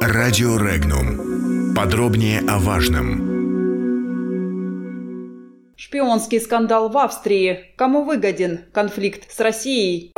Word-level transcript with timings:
Радио 0.00 0.56
Регнум. 0.56 1.74
Подробнее 1.74 2.40
о 2.48 2.58
важном. 2.58 3.34
Шпионский 5.76 6.40
скандал 6.40 6.88
в 6.88 6.98
Австрии. 6.98 7.74
Кому 7.76 8.04
выгоден 8.04 8.64
конфликт 8.72 9.30
с 9.30 9.40
Россией? 9.40 10.12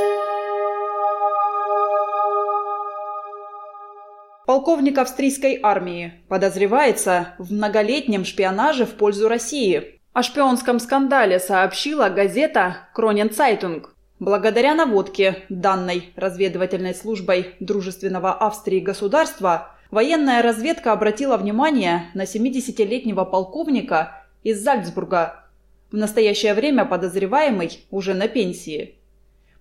Полковник 4.47 4.99
австрийской 4.99 5.59
армии 5.63 6.25
подозревается 6.29 7.35
в 7.39 7.53
многолетнем 7.53 8.25
шпионаже 8.25 8.87
в 8.87 8.95
пользу 8.95 9.29
России. 9.29 10.01
О 10.13 10.23
шпионском 10.23 10.79
скандале 10.79 11.41
сообщила 11.41 12.09
газета 12.09 12.89
«Кронен 12.95 13.31
Цайтунг». 13.31 13.96
Благодаря 14.19 14.75
наводке, 14.75 15.45
данной 15.51 16.11
разведывательной 16.17 16.95
службой 16.95 17.55
дружественного 17.61 18.33
Австрии 18.33 18.81
государства, 18.81 19.73
военная 19.91 20.41
разведка 20.41 20.93
обратила 20.93 21.37
внимание 21.37 22.11
на 22.15 22.23
70-летнего 22.23 23.27
полковника 23.27 24.25
из 24.43 24.63
Зальцбурга. 24.63 25.45
В 25.91 25.97
настоящее 25.97 26.55
время 26.55 26.87
подозреваемый 26.87 27.85
уже 27.91 28.15
на 28.15 28.27
пенсии. 28.27 28.95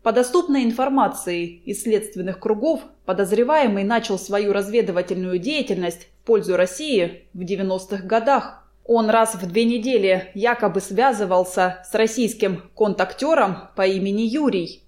По 0.04 0.14
доступной 0.14 0.64
информации 0.64 1.46
из 1.66 1.84
следственных 1.84 2.40
кругов, 2.40 2.82
подозреваемый 3.06 3.84
начал 3.84 4.18
свою 4.18 4.54
разведывательную 4.54 5.38
деятельность 5.38 6.08
в 6.22 6.26
пользу 6.28 6.56
России 6.56 7.26
в 7.34 7.42
90-х 7.42 8.06
годах. 8.06 8.65
Он 8.88 9.10
раз 9.10 9.34
в 9.34 9.48
две 9.48 9.64
недели 9.64 10.30
якобы 10.36 10.80
связывался 10.80 11.84
с 11.90 11.96
российским 11.96 12.70
контактером 12.76 13.70
по 13.76 13.88
имени 13.88 14.22
Юрий. 14.22 14.84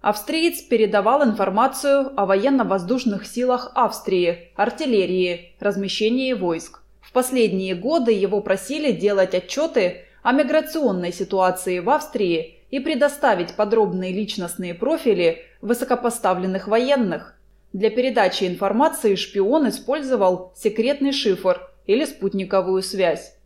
Австриец 0.00 0.62
передавал 0.62 1.22
информацию 1.22 2.12
о 2.16 2.24
военно-воздушных 2.24 3.26
силах 3.26 3.70
Австрии, 3.74 4.50
артиллерии, 4.56 5.54
размещении 5.60 6.32
войск. 6.32 6.80
В 7.02 7.12
последние 7.12 7.74
годы 7.74 8.12
его 8.12 8.40
просили 8.40 8.90
делать 8.90 9.34
отчеты 9.34 10.06
о 10.22 10.32
миграционной 10.32 11.12
ситуации 11.12 11.78
в 11.80 11.90
Австрии 11.90 12.58
и 12.70 12.80
предоставить 12.80 13.54
подробные 13.54 14.14
личностные 14.14 14.72
профили 14.72 15.42
высокопоставленных 15.60 16.68
военных. 16.68 17.38
Для 17.74 17.90
передачи 17.90 18.44
информации 18.44 19.14
шпион 19.14 19.68
использовал 19.68 20.54
секретный 20.56 21.12
шифр 21.12 21.68
или 21.86 22.06
спутниковую 22.06 22.82
связь. 22.82 23.36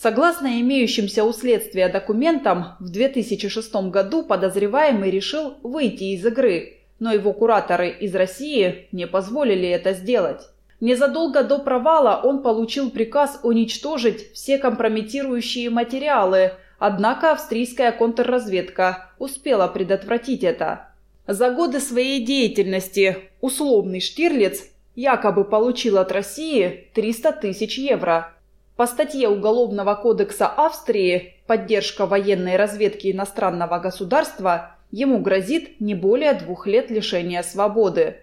Согласно 0.00 0.60
имеющимся 0.60 1.24
у 1.24 1.32
следствия 1.32 1.88
документам, 1.88 2.76
в 2.78 2.88
2006 2.88 3.74
году 3.90 4.22
подозреваемый 4.22 5.10
решил 5.10 5.54
выйти 5.64 6.14
из 6.14 6.24
игры, 6.24 6.78
но 7.00 7.12
его 7.12 7.32
кураторы 7.32 7.88
из 7.88 8.14
России 8.14 8.86
не 8.92 9.08
позволили 9.08 9.68
это 9.68 9.94
сделать. 9.94 10.50
Незадолго 10.80 11.42
до 11.42 11.58
провала 11.58 12.20
он 12.22 12.44
получил 12.44 12.90
приказ 12.90 13.40
уничтожить 13.42 14.32
все 14.34 14.58
компрометирующие 14.58 15.68
материалы, 15.68 16.52
однако 16.78 17.32
австрийская 17.32 17.90
контрразведка 17.90 19.10
успела 19.18 19.66
предотвратить 19.66 20.44
это. 20.44 20.90
За 21.26 21.50
годы 21.50 21.80
своей 21.80 22.24
деятельности 22.24 23.16
условный 23.40 23.98
Штирлиц 23.98 24.62
якобы 24.94 25.42
получил 25.42 25.98
от 25.98 26.12
России 26.12 26.88
300 26.94 27.32
тысяч 27.32 27.78
евро– 27.78 28.32
по 28.78 28.86
статье 28.86 29.28
Уголовного 29.28 29.96
кодекса 29.96 30.46
Австрии 30.46 31.34
«Поддержка 31.48 32.06
военной 32.06 32.54
разведки 32.54 33.10
иностранного 33.10 33.80
государства» 33.80 34.76
ему 34.92 35.18
грозит 35.18 35.80
не 35.80 35.96
более 35.96 36.32
двух 36.34 36.68
лет 36.68 36.88
лишения 36.88 37.42
свободы. 37.42 38.18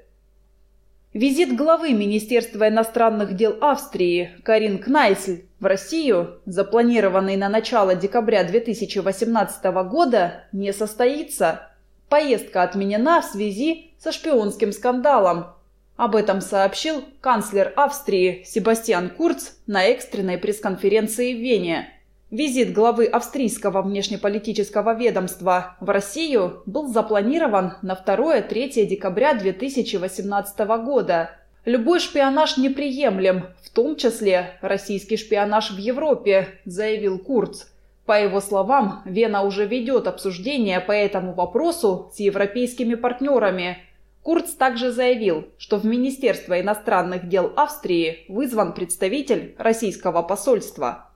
Визит 1.11 1.58
главы 1.58 1.92
Министерства 1.92 2.70
иностранных 2.70 3.36
дел 3.36 3.58
Австрии 3.59 4.31
Карин 4.44 4.80
Кнайсль 4.80 5.44
в 5.59 5.66
Россию, 5.66 6.39
запланированный 6.45 7.36
на 7.36 7.50
начало 7.50 7.94
декабря 7.94 8.45
2018 8.45 9.66
года, 9.89 10.45
не 10.54 10.72
состоится. 10.72 11.67
Поездка 12.08 12.64
отменена 12.64 13.20
в 13.20 13.26
связи 13.26 13.92
со 13.98 14.14
шпионским 14.14 14.72
скандалом, 14.72 15.48
об 15.95 16.16
этом 16.16 16.42
сообщил 16.42 17.04
канцлер 17.22 17.72
Австрии 17.76 18.44
Себастьян 18.45 19.10
Курц 19.10 19.52
на 19.66 19.86
экстренной 19.86 20.38
пресс-конференции 20.38 21.33
в 21.33 21.38
Вене. 21.38 21.89
Визит 22.32 22.73
главы 22.73 23.06
австрийского 23.06 23.82
внешнеполитического 23.82 24.94
ведомства 24.94 25.78
в 25.80 25.89
Россию 25.89 26.64
был 26.66 26.88
запланирован 26.88 27.76
на 27.82 27.94
2-3 27.94 28.86
декабря 28.86 29.36
2018 29.36 30.60
года. 30.84 31.30
Любой 31.64 32.00
шпионаж 32.00 32.58
неприемлем, 32.58 33.45
в 33.64 33.70
том 33.70 33.95
числе 33.95 34.58
российский 34.61 35.17
шпионаж 35.17 35.72
в 35.72 35.78
Европе, 35.78 36.60
заявил 36.66 37.20
Курц. 37.20 37.67
По 38.05 38.22
его 38.22 38.42
словам, 38.42 39.02
Вена 39.05 39.44
уже 39.44 39.66
ведет 39.66 40.08
обсуждение 40.08 40.80
по 40.80 40.92
этому 40.92 41.34
вопросу 41.34 42.11
с 42.14 42.20
европейскими 42.20 42.95
партнерами– 42.95 43.78
Курц 44.25 44.53
также 44.53 44.91
заявил, 44.91 45.49
что 45.59 45.77
в 45.77 45.86
Министерство 45.86 46.59
иностранных 46.59 47.30
дел 47.30 47.53
Австрии 47.55 48.25
вызван 48.27 48.73
представитель 48.73 49.53
российского 49.59 50.23
посольства. 50.23 51.11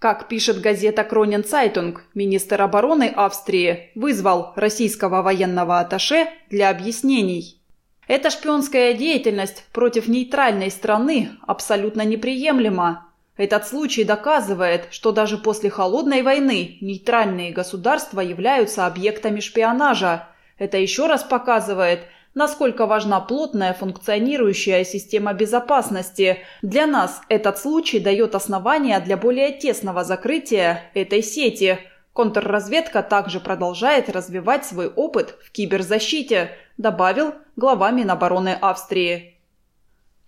Как 0.00 0.26
пишет 0.26 0.60
газета 0.60 1.04
«Кронен 1.04 1.44
Цайтунг», 1.44 2.02
министр 2.12 2.62
обороны 2.62 3.04
Австрии 3.04 3.92
вызвал 3.94 4.52
российского 4.56 5.22
военного 5.22 5.78
атташе 5.78 6.26
для 6.50 6.70
объяснений. 6.70 7.62
Эта 8.08 8.30
шпионская 8.30 8.94
деятельность 8.94 9.66
против 9.72 10.08
нейтральной 10.08 10.72
страны 10.72 11.30
абсолютно 11.46 12.04
неприемлема. 12.04 13.06
Этот 13.36 13.64
случай 13.68 14.02
доказывает, 14.02 14.88
что 14.90 15.12
даже 15.12 15.38
после 15.38 15.70
холодной 15.70 16.22
войны 16.22 16.78
нейтральные 16.80 17.52
государства 17.52 18.20
являются 18.20 18.88
объектами 18.88 19.38
шпионажа. 19.38 20.26
Это 20.58 20.78
еще 20.78 21.06
раз 21.06 21.22
показывает– 21.22 22.00
насколько 22.34 22.86
важна 22.86 23.20
плотная 23.20 23.72
функционирующая 23.72 24.84
система 24.84 25.32
безопасности. 25.32 26.38
Для 26.62 26.86
нас 26.86 27.20
этот 27.28 27.58
случай 27.58 27.98
дает 27.98 28.34
основания 28.34 29.00
для 29.00 29.16
более 29.16 29.52
тесного 29.52 30.04
закрытия 30.04 30.90
этой 30.94 31.22
сети. 31.22 31.78
Контрразведка 32.12 33.02
также 33.02 33.40
продолжает 33.40 34.08
развивать 34.08 34.64
свой 34.64 34.88
опыт 34.88 35.36
в 35.44 35.52
киберзащите, 35.52 36.50
добавил 36.76 37.34
глава 37.56 37.90
Минобороны 37.90 38.56
Австрии. 38.60 39.39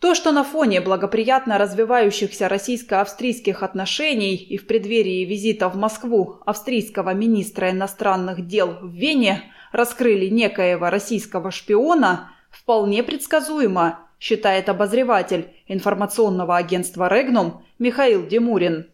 То, 0.03 0.17
что 0.17 0.33
на 0.33 0.43
фоне 0.43 0.81
благоприятно 0.81 1.59
развивающихся 1.59 2.49
российско-австрийских 2.49 3.63
отношений 3.63 4.35
и 4.35 4.59
в 4.59 4.67
преддверии 4.67 5.25
визита 5.25 5.69
в 5.69 5.77
Москву 5.77 6.41
австрийского 6.45 7.15
министра 7.15 7.71
иностранных 7.71 8.45
дел 8.45 8.79
в 8.83 8.93
Вене 8.93 9.45
раскрыли 9.71 10.27
некоего 10.27 10.91
российского 10.91 11.53
шпиона, 11.53 12.33
вполне 12.51 13.05
предсказуемо, 13.05 14.01
считает 14.19 14.69
обозреватель 14.69 15.55
информационного 15.69 16.57
агентства 16.57 17.07
«Регнум» 17.09 17.65
Михаил 17.79 18.27
Демурин. 18.27 18.89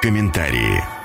Комментарии 0.00 1.01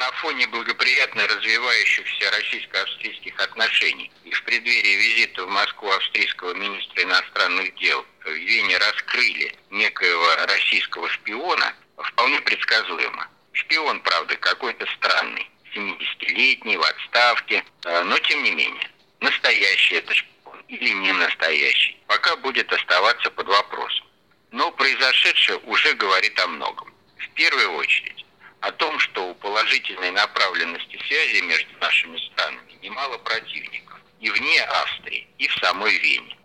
на 0.00 0.10
фоне 0.12 0.46
благоприятно 0.46 1.26
развивающихся 1.28 2.30
российско-австрийских 2.30 3.38
отношений 3.38 4.10
и 4.24 4.32
в 4.32 4.42
преддверии 4.44 4.96
визита 4.96 5.44
в 5.44 5.50
Москву 5.50 5.90
австрийского 5.90 6.54
министра 6.54 7.02
иностранных 7.02 7.74
дел 7.74 8.06
в 8.24 8.30
Вене 8.30 8.78
раскрыли 8.78 9.54
некоего 9.68 10.46
российского 10.46 11.06
шпиона, 11.10 11.74
вполне 11.98 12.40
предсказуемо. 12.40 13.28
Шпион, 13.52 14.00
правда, 14.00 14.36
какой-то 14.36 14.86
странный. 14.96 15.46
70-летний, 15.74 16.78
в 16.78 16.82
отставке, 16.82 17.62
э, 17.84 18.02
но 18.04 18.18
тем 18.20 18.42
не 18.42 18.52
менее, 18.52 18.90
настоящий 19.20 19.96
это 19.96 20.14
шпион 20.14 20.64
или 20.68 20.88
не 20.94 21.12
настоящий, 21.12 21.98
пока 22.06 22.36
будет 22.36 22.72
оставаться 22.72 23.30
под 23.30 23.48
вопросом. 23.48 24.06
Но 24.50 24.72
произошедшее 24.72 25.58
уже 25.58 25.92
говорит 25.92 26.40
о 26.40 26.46
многом. 26.46 26.90
В 27.18 27.28
первую 27.34 27.72
очередь 27.74 28.19
о 28.60 28.72
том, 28.72 28.98
что 28.98 29.28
у 29.28 29.34
положительной 29.34 30.10
направленности 30.10 30.98
связи 31.06 31.40
между 31.42 31.70
нашими 31.80 32.18
странами 32.32 32.78
немало 32.82 33.18
противников 33.18 33.98
и 34.20 34.30
вне 34.30 34.62
Австрии, 34.62 35.26
и 35.38 35.48
в 35.48 35.54
самой 35.56 35.96
Вене. 35.98 36.36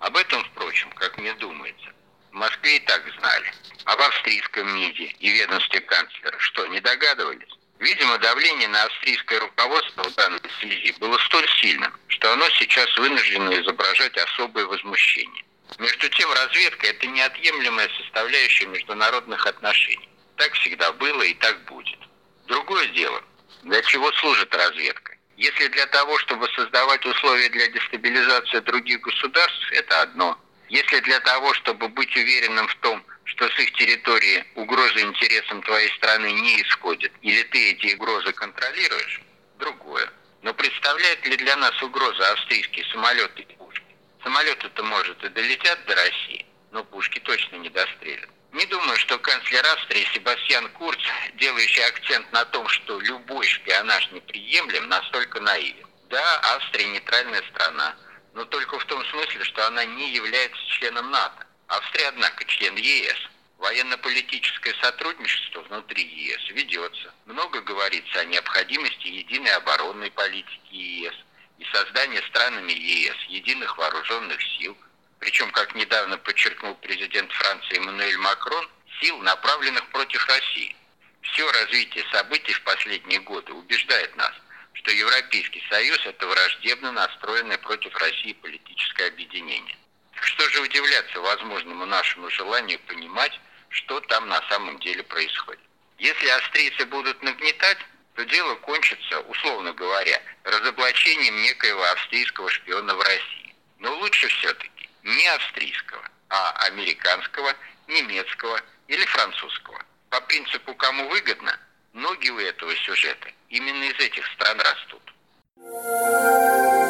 Об 0.00 0.16
этом, 0.16 0.44
впрочем, 0.44 0.90
как 0.92 1.16
мне 1.18 1.32
думается, 1.34 1.92
в 2.30 2.34
Москве 2.34 2.76
и 2.76 2.80
так 2.80 3.02
знали. 3.18 3.52
А 3.84 3.96
в 3.96 4.00
австрийском 4.00 4.74
МИДе 4.74 5.04
и 5.18 5.30
ведомстве 5.30 5.80
канцлера 5.80 6.38
что, 6.38 6.66
не 6.66 6.80
догадывались? 6.80 7.58
Видимо, 7.78 8.18
давление 8.18 8.68
на 8.68 8.84
австрийское 8.84 9.40
руководство 9.40 10.04
в 10.04 10.14
данной 10.14 10.40
связи 10.60 10.94
было 11.00 11.18
столь 11.18 11.48
сильным, 11.60 11.92
что 12.08 12.32
оно 12.32 12.48
сейчас 12.50 12.96
вынуждено 12.96 13.60
изображать 13.60 14.16
особое 14.16 14.66
возмущение. 14.66 15.44
Между 15.78 16.08
тем, 16.10 16.30
разведка– 16.32 16.86
это 16.88 17.06
неотъемлемая 17.06 17.88
составляющая 17.98 18.66
международных 18.66 19.46
отношений. 19.46 20.08
Так 20.36 20.52
всегда 20.54 20.92
было 20.92 21.22
и 21.22 21.34
так 21.34 21.64
будет. 21.64 21.98
Другое 22.46 22.86
дело, 22.88 23.22
для 23.62 23.80
чего 23.82 24.10
служит 24.12 24.54
разведка 24.54 25.16
Если 25.36 25.68
для 25.68 25.86
того, 25.86 26.18
чтобы 26.18 26.48
создавать 26.54 27.04
условия 27.06 27.48
для 27.50 27.68
дестабилизации 27.68 28.60
других 28.60 29.00
государств, 29.00 29.72
это 29.72 30.02
одно. 30.02 30.38
Если 30.68 31.00
для 31.00 31.20
того, 31.20 31.52
чтобы 31.54 31.88
быть 31.88 32.14
уверенным 32.16 32.66
в 32.66 32.74
том, 32.76 33.04
что 33.24 33.48
с 33.48 33.58
их 33.58 33.72
территории 33.72 34.44
угроза 34.56 35.00
интересам 35.00 35.62
твоей 35.62 35.88
страны 35.96 36.32
не 36.32 36.62
исходит, 36.62 37.12
или 37.22 37.42
ты 37.44 37.70
эти 37.70 37.94
угрозы 37.94 38.32
контролируешь, 38.32 39.20
другое. 39.58 40.10
Но 40.42 40.52
представляет 40.54 41.24
ли 41.26 41.36
для 41.36 41.56
нас 41.56 41.82
угрозу 41.82 42.22
австрийские 42.32 42.84
самолеты 42.86 43.42
и 43.42 43.56
пушки? 43.56 43.84
Самолеты-то, 44.22 44.82
может, 44.82 45.22
и 45.24 45.28
долетят 45.28 45.84
до 45.86 45.94
России, 45.94 46.46
но 46.72 46.84
пушки 46.84 47.20
точно 47.20 47.56
не 47.56 47.68
дострелят. 47.70 48.30
Не 48.52 48.66
думаю, 48.66 48.98
что 48.98 49.18
канцлер 49.18 49.64
Австрии 49.64 50.06
Себастьян 50.12 50.68
Курц, 50.72 51.00
делающий 51.36 51.84
акцент 51.86 52.30
на 52.32 52.44
том, 52.44 52.68
что 52.68 53.00
любой 53.00 53.46
шпионаж 53.46 54.10
неприемлем, 54.12 54.88
настолько 54.90 55.40
наивен. 55.40 55.86
Да, 56.10 56.40
Австрия 56.54 56.86
нейтральная 56.88 57.42
страна, 57.54 57.96
но 58.34 58.44
только 58.44 58.78
в 58.78 58.84
том 58.84 59.02
смысле, 59.06 59.42
что 59.44 59.66
она 59.66 59.86
не 59.86 60.12
является 60.12 60.66
членом 60.66 61.10
НАТО. 61.10 61.46
Австрия, 61.68 62.08
однако, 62.08 62.44
член 62.44 62.76
ЕС. 62.76 63.16
Военно-политическое 63.56 64.74
сотрудничество 64.82 65.60
внутри 65.62 66.04
ЕС 66.04 66.50
ведется. 66.50 67.14
Много 67.24 67.62
говорится 67.62 68.20
о 68.20 68.26
необходимости 68.26 69.06
единой 69.06 69.54
оборонной 69.56 70.10
политики 70.10 70.74
ЕС 70.74 71.14
и 71.58 71.64
создания 71.72 72.20
странами 72.28 72.72
ЕС 72.72 73.16
единых 73.28 73.78
вооруженных 73.78 74.42
сил– 74.58 74.76
причем, 75.22 75.52
как 75.52 75.72
недавно 75.76 76.18
подчеркнул 76.18 76.74
президент 76.74 77.30
Франции 77.30 77.76
Эммануэль 77.76 78.18
Макрон, 78.18 78.68
сил, 79.00 79.16
направленных 79.18 79.86
против 79.90 80.26
России. 80.26 80.74
Все 81.20 81.48
развитие 81.52 82.04
событий 82.10 82.52
в 82.52 82.62
последние 82.62 83.20
годы 83.20 83.52
убеждает 83.52 84.16
нас, 84.16 84.32
что 84.72 84.90
Европейский 84.90 85.62
Союз– 85.70 86.00
это 86.06 86.26
враждебно 86.26 86.90
настроенное 86.90 87.56
против 87.58 87.94
России 87.98 88.32
политическое 88.32 89.06
объединение. 89.06 89.76
Что 90.20 90.48
же 90.48 90.60
удивляться 90.60 91.20
возможному 91.20 91.86
нашему 91.86 92.28
желанию 92.28 92.80
понимать, 92.88 93.38
что 93.68 94.00
там 94.00 94.28
на 94.28 94.42
самом 94.48 94.80
деле 94.80 95.04
происходит. 95.04 95.62
Если 95.98 96.26
австрийцы 96.26 96.84
будут 96.86 97.22
нагнетать, 97.22 97.78
то 98.16 98.24
дело 98.24 98.56
кончится, 98.56 99.20
условно 99.20 99.72
говоря, 99.72 100.20
разоблачением 100.42 101.42
некоего 101.42 101.84
австрийского 101.92 102.50
шпиона 102.50 102.96
в 102.96 103.00
России. 103.02 103.54
Но 103.78 103.94
лучше 103.98 104.26
все-таки 104.26 104.81
не 105.02 105.26
австрийского, 105.28 106.08
а 106.28 106.52
американского, 106.66 107.54
немецкого 107.88 108.60
или 108.88 109.04
французского. 109.06 109.82
По 110.10 110.20
принципу 110.22 110.74
«кому 110.74 111.08
выгодно» 111.08 111.58
ноги 111.92 112.30
у 112.30 112.38
этого 112.38 112.74
сюжета 112.76 113.28
именно 113.48 113.84
из 113.84 113.98
этих 113.98 114.24
стран 114.34 114.58
растут. 114.60 115.02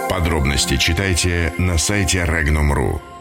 Подробности 0.08 0.76
читайте 0.76 1.52
на 1.58 1.78
сайте 1.78 2.18
Regnum.ru. 2.24 3.11